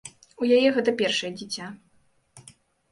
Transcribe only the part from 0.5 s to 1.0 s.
яе гэта